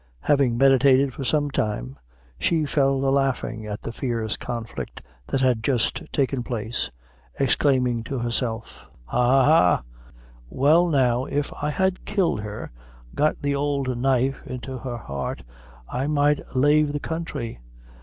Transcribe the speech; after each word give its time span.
Having 0.21 0.57
meditated 0.57 1.13
for 1.13 1.23
some 1.23 1.51
time, 1.51 1.95
she 2.39 2.65
fell 2.65 2.95
a 3.05 3.11
laughing 3.13 3.67
at 3.67 3.83
the 3.83 3.91
fierce 3.91 4.35
conflict 4.35 5.03
that 5.27 5.41
had 5.41 5.63
just 5.63 6.01
taken 6.11 6.41
place, 6.41 6.89
exclaiming 7.39 8.03
to 8.05 8.17
herself 8.17 8.87
"Ha, 9.05 9.23
ha, 9.23 9.45
ha! 9.45 9.83
Well 10.49 10.87
now 10.87 11.25
if 11.25 11.53
I 11.61 11.69
had 11.69 12.03
killed 12.05 12.39
her 12.39 12.71
got 13.13 13.43
the 13.43 13.53
ould 13.53 13.95
knife 13.95 14.41
into 14.47 14.79
her 14.79 14.97
heart 14.97 15.43
I 15.87 16.07
might 16.07 16.55
lave 16.55 16.93
the 16.93 16.99
counthry. 16.99 17.59